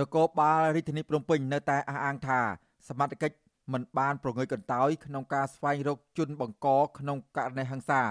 [0.00, 2.40] នគរបាលរាជធានីភ្នំពេញនៅតែអះអាងថា
[2.88, 3.36] សមត្ថកិច្ច
[3.72, 8.02] មិនបានប្រងើយកន្តើយក្នុងការស្វែងរកជនបង្កក្នុងករណីហិង្សា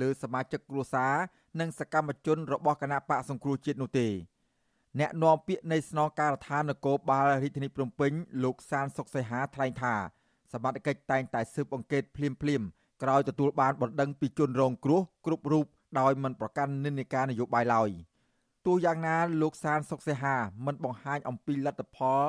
[0.00, 1.14] លើសមាជិកគ្រួសារ
[1.60, 4.08] និងសកម្មជនរបស់គណៈបកសង្គ្រោះជាតិនោះទេ
[5.00, 8.12] អ្នកនាំពាក្យនៃស្នងការដ្ឋាននគរបាលរាជធានីភ្នំពេញ
[8.44, 9.94] លោកសានសុកសីហាថ្លែងថា
[10.52, 12.62] សមត្ថកិច្ចតែងតែស៊ើបអង្កេតភ្លាមភ្លាម
[13.02, 15.66] ក្រោយទទួលបានបណ្ដឹងពីជនរងគ្រោះគ្រប់រូប
[16.00, 17.90] ដោយមិនប្រកាន់និន្នាការនយោបាយឡើយ
[18.66, 20.36] ទោះយ៉ាងណាលោកសានសុកសីហា
[20.66, 22.22] មិនបង្ហាញអំពីលទ្ធផល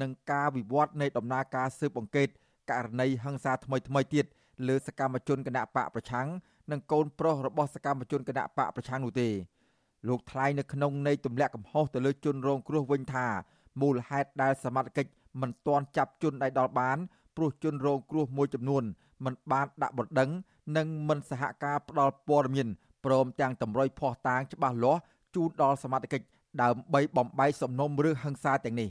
[0.00, 2.28] និងការវិវត្តនៃដំណើរការស៊ើបអង្កេត
[2.70, 4.24] ករណីហិង្សាថ្មីថ្មីទៀត
[4.68, 6.28] លើសកម្មជនគណៈបកប្រឆាំង
[6.70, 9.28] និងកូនប្រុសរបស់សកម្មជនគណៈបកប្រឆាំងនោះទេ
[10.08, 13.26] លោកថ្លែងនៅក្នុងនៃទម្លាក់កំហុសទៅលើជនរងគ្រោះវិញថា
[13.80, 16.98] មូលហេតុដែលសមត្ថកិច្ចមិនទាន់ចាប់ជនដែលដល់បាន
[17.36, 18.84] ព្រោះជនរងគ្រោះមួយចំនួន
[19.24, 20.30] មិនបានដាក់បណ្ដឹង
[20.76, 22.68] និងមិនសហការផ្ដល់ព័ត៌មាន
[23.04, 25.00] ព្រមទាំងតម្រុយភ័ស្តុតាងច្បាស់លាស់
[25.34, 26.26] ជូនដល់សមត្ថកិច្ច
[26.62, 28.88] ដើម្បីបំបីសំណុំរឿងហិង្សាទាំងនេះ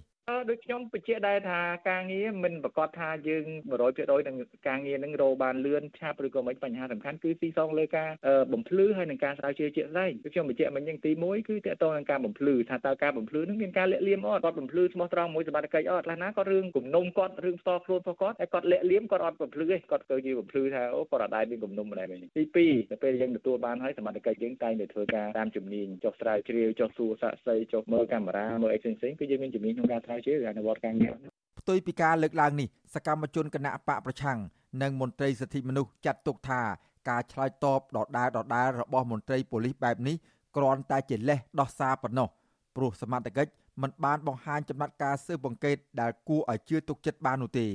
[0.49, 1.59] ដូចខ្ញុំបញ្ជាក់ដែរថា
[1.89, 3.45] ការងារមិនប្រកាសថាយើង
[3.87, 4.35] 100%នឹង
[4.67, 8.09] ការងារនឹងរកបានលឿនឆាប់ឬក៏មិនបញ្ហាសំខាន់គឺទីសងលើការ
[8.53, 31.13] បំភ្លឺហើយនឹងការស្រាវជ្រាវជាក់ស្ដែងខ្ញុំបញ្ជាក់មិញយ៉ាងទី1គឺតកតងនឹងការបំភ្លឺថាតើការបំភ្លឺនឹងមានការលាក់លៀមអត់គាត់បំភ្លឺស្មោះត្រង់មួយសមត្ថកិច្ចអត់ខ្លះណាគាត់រឿងគំនុំគាត់រឿងផ្ទាល់ខ្លួនរបស់គាត់ហើយគាត់លាក់លៀមគាត់អត់បំភ្លឺទេគាត់គឺជាបំភ្លឺថាអូគាត់អត់ដែរមានគំនុំម្ដែរវិញទី2ទៅពេលយើងទទួលបានហើយសមត្ថកិច្ចយើងតែងតែធ្វើការតាមជំនាញចុះស្រាវជ្រាវចុះសួរសាកសីចុះមើលកាមេរ៉ាមើលអីផ្សេងៗគឺយើងមានជំនាញក្នុងការស្រាវជ្រាវអនុវត្តការងារ
[31.59, 34.37] ផ្ទុយពីការលើកឡើងនេះសកម្មជនគណៈបកប្រឆាំង
[34.81, 36.61] និងមន្ត្រីសិទ្ធិមនុស្សចាត់ទុកថា
[37.09, 40.15] ការឆ្លើយតបដដែលដដែលរបស់មន្ត្រីប៉ូលីសបែបនេះ
[40.55, 42.27] គ្រាន់តែជាលេសដោះសារប៉ុណ្ណោះ
[42.75, 43.51] ព្រោះសមត្ថកិច្ច
[43.81, 47.67] មិនបានបង្ហាញចំណាត់ការស៊ើបអង្កេតដែលគួរឲ្យជឿទុកចិត្តបាននោះទេ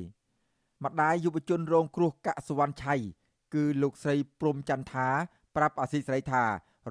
[0.84, 2.94] ម្ដាយយុវជនរងគ្រោះកាក់សវណ្ណឆៃ
[3.54, 5.08] គឺលោកស្រីព្រំចន្ទថា
[5.56, 6.42] ប្រាប់អាស៊ីសេរីថា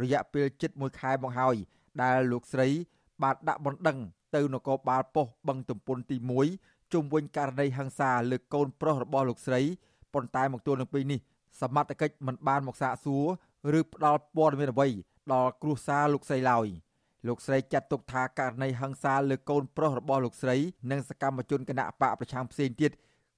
[0.01, 1.55] រយៈពេលជិត1ខែមកហើយ
[2.01, 2.67] ដែលលោកស្រី
[3.23, 3.97] បានដាក់បណ្ដឹង
[4.35, 6.17] ទៅនគរបាលប៉ុស្តិ៍បឹងទំពុនទី
[6.55, 9.61] 1ជុំវិញករណីហិង្សាលើកូនប្រុសរបស់លោកស្រី
[10.13, 11.19] ប៉ុន្តែមកទល់នឹងពេលនេះ
[11.61, 13.17] សមត្ថកិច្ចមិនបានមកសាកសួ
[13.73, 14.87] រឬផ្ដល់ព័ត៌មានអ្វី
[15.33, 16.67] ដល់គ្រួសារលោកស្រីឡើយ
[17.27, 20.55] លោកស្រីចាត់ទុកថាករណីហិង្សាលើកូនប្រុសរបស់លោកស្រី
[20.91, 22.91] និងសកម្មជនគណៈបកប្រឆាំងផ្សេងទៀត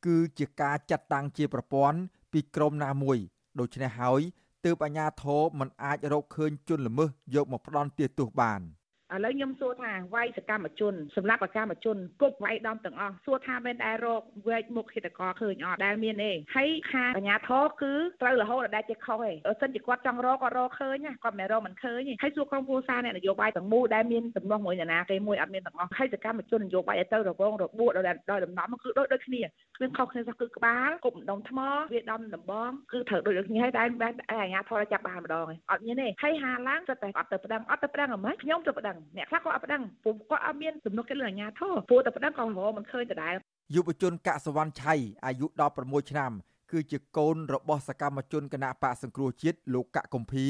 [0.05, 1.99] គឺជាការចាត់តាំងជាប្រព័ន្ធ
[2.31, 3.17] ពីក្រុមណាមួយ
[3.59, 4.21] ដូច្នេះហើយ
[4.65, 8.61] ទើបអាជ្ញាធរមិនអាចរកឃើញជនល្មើសយកមកផ្ដន់ទោសបាន។
[9.13, 29.41] ឥឡូវខ្ញុំសួរថាវាយសកម្មជនសម្រាប់អកម្មជនគប់វាយដំទាំងអស់សួរថាមែនដែររកវែកមុខហេតុករឃើញអត់ដែលមានទេហើយខាងអាជ្ញាធរគឺត្រូវរហូតដល់ជាខុសទេបើសិនជាគាត់ចង់រកគាត់រកឃើញគាត់មិនរកមិនឃើញទេហើយសួរក្រុមគ្រួសារអ្នកនយោបាយទាំងមូលដែលមានទំនាស់មួយអ្នកណាគេមួយអត់មានទាំងអស់ហើយសកម្មជននយោបាយឲ្យទៅរវងរបួសដល់ដល់ដំណំគឺដូចដូចគ្នា
[29.77, 31.59] គ្មានខុសគ្នាសោះគឺក្បាលគប់ដុំថ្ម
[31.93, 43.33] វាដំដំបងគឺត្រូវដូចគ្នាហើយតែអាជ្ញាធរចាប់បានម្ដងអត់មានទេហើយហាឡើងទៅតែអត់ទៅប្តឹងអត់ទៅប្តឹងអ្ហ្មងខ្ញុំទៅប្តឹងអ្នកខ្លះក៏អត់ប្តឹងព្រោះគាត់អត់មានទំនុកចិត្តលើអាជ្ញាធរព្រោះតែប្តឹងក៏រកមិនឃើញដដែល
[43.75, 44.93] យុវជនកសវណ្ណឆៃ
[45.25, 45.45] អាយុ
[45.79, 46.31] 16ឆ្នាំ
[46.71, 50.47] គឺជាកូនរបស់សកម្មជនគណៈបកសង្គ្រោះជាតិលោកកកកំភៀ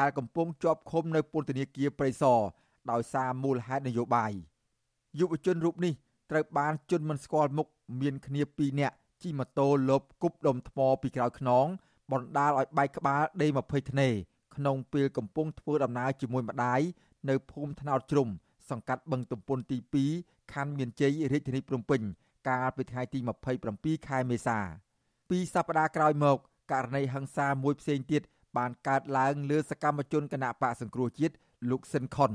[0.00, 2.40] ដែលកំពុងជាប់ឃុំនៅពន្ធនាគារព្រៃសរ
[2.90, 4.32] ដោយសារមូលហេតុនយោបាយ
[5.18, 5.92] យុវជនរូបនេះ
[6.30, 7.66] ត្រូវបានជន់មិនស្គាល់មុខ
[8.00, 11.66] មានគ្នា2នាក់ជិះម៉ូតូលបគប់ដុំថ្មពីក្រោយខ្នង
[12.12, 14.08] បណ្ដាលឲ្យបែកក្បាលដេ20ធ្នេ
[14.56, 16.80] ក្នុងពេលកំពុងធ្វើដំណើរជាមួយម្ដាយ
[17.28, 18.28] នៅភូមិថ្នោតជ្រុំ
[18.70, 19.78] សង្កាត់បឹងទំពុនទី
[20.16, 22.02] 2ខណ្ឌមានជ័យរាជធានីភ្នំពេញ
[22.48, 23.18] កាលពីថ្ងៃទី
[23.64, 24.58] 27ខែមេសា
[25.30, 26.38] ពីសប្តាហ៍ក្រោយមក
[26.72, 28.22] ករណីហិង្សាមួយផ្សេងទៀត
[28.56, 31.34] បានកើតឡើងលើសកម្មជនគណៈបកសង្គ្រោះជាតិ
[31.70, 32.32] លោកស៊ិនខុន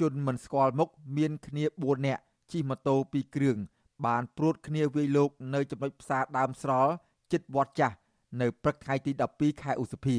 [0.00, 2.22] ជនមិនស្គាល់មុខមានគ្នា4នាក់
[2.52, 3.58] ជិះម៉ូតូ2គ្រឿង
[4.06, 6.92] បានព្រួតគ្នាវាយលោកនៅចំណុចផ្សារដើមស្រល់
[7.32, 7.96] ជិតវត្តចាស់
[8.40, 10.16] នៅព្រឹកថ្ងៃទី12ខែឧសភា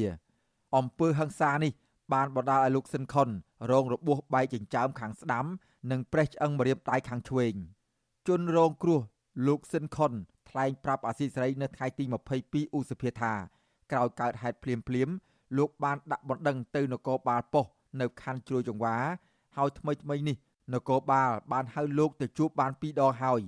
[0.76, 1.72] អំពើហិង្សានេះ
[2.12, 3.28] បានបណ្ដាលឲ្យលោកស៊ិនខុន
[3.70, 5.46] រងរបួសបែកចិញ្ចើមខាងស្ដាំ
[5.90, 7.54] និងប្រេះឆ្អឹងម្រាមដៃខាងឆ្វេង
[8.28, 9.00] ជនរងគ្រោះ
[9.46, 10.12] លោកស៊ិនខុន
[10.48, 12.04] ថ្លែងប្រាប់អាស៊ីសេរីនៅថ្ងៃទី
[12.40, 13.32] 22ឧសភាថា
[13.92, 15.08] ក្រោយកើតហេតុភ្លាមភ្លាម
[15.58, 18.96] លោកបានដាក់បណ្ដឹងទៅនគរបាលប៉ុស្តិ៍នៅខណ្ឌជ្រោយចង្វា
[19.56, 20.36] ហើយថ្មីថ្មីនេះ
[20.74, 23.40] នគរបាលបានហៅលោកទៅជួបបានពីរដងហើយ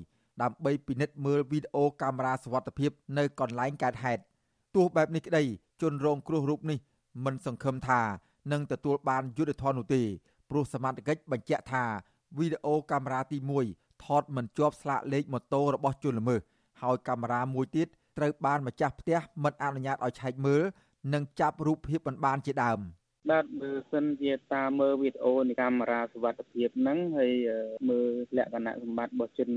[0.43, 4.23] ដើម្បីពិនិត្យមើលវីដេអូកាមេរ៉ាសវត្ថិភាពនៅកន្លែងកើតហេតុ
[4.75, 5.45] ទោះបែបនេះក្តី
[5.83, 6.79] ជនរងគ្រោះរូបនេះ
[7.25, 8.01] មិនសង្ឃឹមថា
[8.53, 10.03] នឹងទទួលបានយុត្តិធម៌នោះទេ
[10.51, 11.85] ព្រោះសមត្ថកិច្ចបញ្ជាក់ថា
[12.39, 13.39] វីដេអូកាមេរ៉ាទី
[13.73, 16.41] 1ថតមិនជាប់ស្លាកលេខម៉ូតូរបស់ជនល្មើស
[16.83, 17.87] ហើយកាមេរ៉ាមួយទៀត
[18.19, 20.63] ត្រូវបានម្ចាស់ផ្ទះមិនអនុញ្ញាតឲ្យឆែកមើល
[21.15, 22.81] និងចាប់រូបភាពមិនបានជាដើម
[23.29, 27.33] បាទបើសិនជាតាមមើលវីដេអូនៃកាមេរ៉ាសុវត្ថិភាពហ្នឹងហើយ
[27.89, 29.51] មើលលក្ខណៈសម្បត្តិរបស់ជន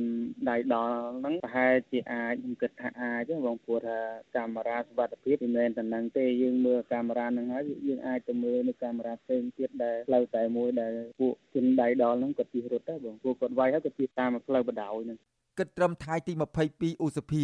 [0.49, 3.99] ដៃដល់ហ្នឹងប្រហែលជាអាចខ្ញុំគិតថាអាចបងព្រោះថា
[4.35, 15.17] កាមេរ៉ាសុវត្ថិភាពមិនមែនតែហ្នឹងទេយើងមើលកាមេរ៉ាហ្នឹងហើយយើងអាចទៅមើលនៅកាមេរ៉ាផ្សេងទៀតដែលផ្លូវតែមួយដែលពួកជនដៃដល់ហ្នឹងគាត់ជិះរត់ដែរបងពួកគាត់វាយហើយគាត់ជិះតាមផ្លូវបដ ாய் ហ្នឹង
[15.59, 16.33] គិតត្រឹមថ្ងៃទី
[16.67, 17.43] 22ឧសភា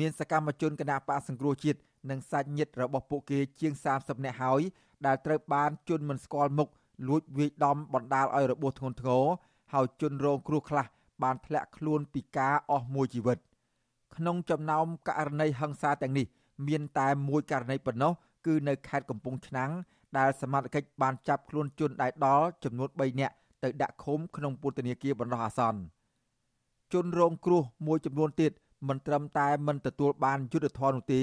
[0.00, 1.78] មានសកម្មជនគណៈបកសង្គ្រោះជាតិ
[2.10, 4.62] និងសាច់ញាតិរបស់ពួកគេជាង30នាក់ហើយ
[5.06, 6.68] ដែលត្រូវបានជន់មិនស្គាល់មុខ
[7.08, 9.24] លួចវាយដំបណ្ដាលឲ្យរបួសធ្ងន់ធ្ងរ
[9.72, 10.86] ហើយជន់រងគ្រោះខ្លះ
[11.22, 13.38] បានធ្លាក់ខ្លួនពីការអស់មួយជីវិត
[14.16, 16.26] ក្នុងចំណោមករណីហិង្សាទាំងនេះ
[16.66, 18.12] មានតែមួយករណីប៉ុណ្ណោះ
[18.46, 19.70] គឺនៅខេត្តកំពង់ឆ្នាំង
[20.18, 25.80] ដែលសមត្ថកិច្ចបានចាប់ខ្លួនជនដែលដល់ចំនួន3នាក់ទៅដាក់ឃុំក្នុងពន្ធនាគារបណ្ដោះអាសន្ន
[26.92, 28.52] ជនរងគ្រោះមួយចំនួនទៀត
[28.88, 31.22] មិនត្រឹមតែមិនទទួលបានយុត្តិធម៌នោះទេ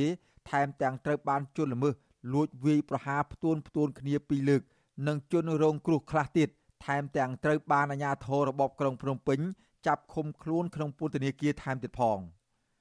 [0.49, 1.95] ថែមទាំងត្រូវបានជន់ល្មើស
[2.33, 4.61] លួចវាយប្រហារផ្ទួនផ្ទួនគ្នាពីរលើក
[5.07, 6.49] និងជនរងគ្រោះខ្លះទៀត
[6.85, 9.39] ថែមទាំងត្រូវបានអាជ្ញាធររបបក្រុងភ្នំពេញ
[9.87, 12.19] ចាប់ឃុំខ្លួនក្នុងពន្ធនាគារថែមទៀតផង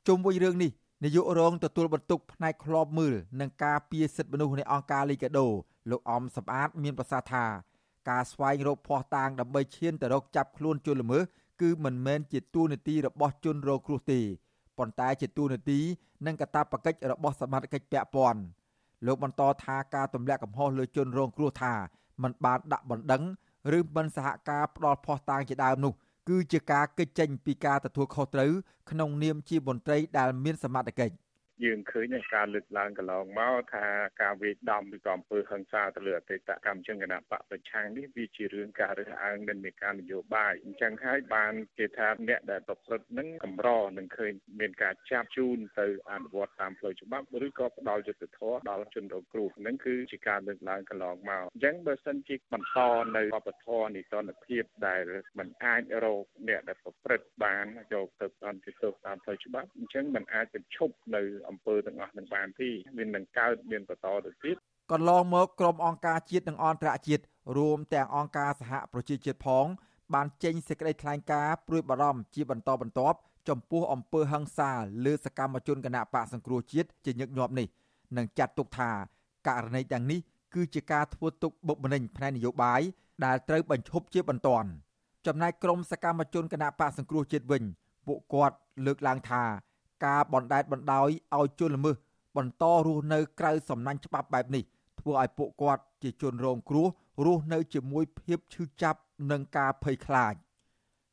[0.07, 0.71] ជុំវិញរឿងនេះ
[1.05, 5.49] នាយករងទទួលបន្ទុកផ្នែកឃ្លាំមើលនិងការពារសិទ្ធិមនុស្សនៃអង្គការលីកាដូ
[5.91, 7.45] លោកអំសំអាតមានប្រសាសន៍ថា
[8.11, 11.23] ការស្វែងរកភ័ស្តុតាងដើម្បីឈានទៅរកចាប់ខ្លួនជនល្មើស
[11.61, 14.21] គឺមិនមែនជាទួនាទីរបស់ជនរងគ្រោះទេ
[14.79, 15.81] ប៉ុន្តែជាទួនាទី
[16.27, 18.41] និងកាតព្វកិច្ចរបស់សមាជិកពាក់ព័ន្ធ
[19.07, 21.73] លោកបន្តថាការទម្លាក់កំហុសលើជនរងគ្រោះថា
[22.23, 23.23] มันបានដាក់បណ្ដឹង
[23.79, 25.93] ឬមិនសហការផ្ដល់ភ័ស្តុតាងជាដើមនោះ
[26.29, 28.53] គឺជាការកិច្ចចេញពីការទទួលខុសត្រូវ
[28.91, 31.15] ក្នុងនាមជាមន្ត្រីដែលមានសមត្ថកិច្ច។
[31.64, 33.86] យើងឃើញការលើកឡើងកន្លងមកថា
[34.22, 52.78] ការវាយដំឬក៏អំពើហិង្សាទៅលើអតីតកម្មជនគណៈបកប្រឆាំងនេះវាជារឿងការរើសអើងនិន្នាការនយោបាយអញ្ចឹងហើយបានគេថាអ្នកដែលប្រព្រឹត្តនឹងកម្រនឹងឃើញមានការចាប់ជូនទៅអនុវត្តតាមផ្លូវច្បាប់ឬក៏ផ្ដល់យុត្តិធម៌ដល់ជនរងគ្រោះនឹងគឺជាការលើកឡើងកន្លងមកអញ្ចឹងបើសិនជាបន្ត
[53.18, 55.04] នៅវប្បធម៌នីតិរដ្ឋភាពដែល
[55.38, 62.69] มันអាចរកអ្នកដែលប្រព្រឹត្តបានយកទៅអន្តរជាតិតាមផ្លូវច្បាប់អញ្ចឹងมันអាចបញ្ឈប់នៅ អំពើទាំងអស់នឹងបានទេ
[62.99, 64.57] វានឹងកើតមានបន្តទៅទៀត
[64.93, 67.23] កន្លងមកក្រុមអង្គការជាតិនិងអន្តរជាតិ
[67.59, 69.67] រួមទាំងអង្គការសហប្រជាជាតិផង
[70.15, 73.19] បានចេញសេចក្តីថ្លែងការណ៍ព្រួយបារម្ភជាបន្តបន្ទាប់
[73.49, 74.71] ចំពោះអំពើហិង្សា
[75.05, 77.67] លើសកម្មជនគណៈបកសង្គ្រោះជាតិជាញឹកញាប់នេះ
[78.17, 78.91] និងចាត់ទុកថា
[79.49, 80.21] ករណីទាំងនេះ
[80.55, 82.81] គឺជាការធ្វើទុកបុកម្នេញផ្នែកនយោបាយ
[83.25, 84.69] ដែលត្រូវបញ្ឈប់ជាបន្ទាន់
[85.27, 87.63] ចំណែកក្រុមសកម្មជនគណៈបកសង្គ្រោះជាតិវិញ
[88.07, 88.57] ពួកគាត់
[88.87, 89.43] លើកឡើងថា
[90.05, 91.97] ការបណ្តែតបណ្តោយឲ្យជនល្មើស
[92.37, 94.63] បន្តរស់នៅក្រៅសំណាញ់ច្បាប់បែបនេះ
[95.01, 96.87] ធ្វើឲ្យពួកគាត់ជាជនរងគ្រោះ
[97.25, 99.01] រស់នៅជាមួយភាពឈឺចាប់
[99.31, 100.35] និងការភ័យខ្លាច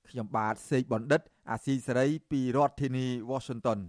[0.10, 3.80] ខ្ញុំបាទសេកបណ្ឌិត អាស៊ីសេរីពីរដ្ឋធានី Washington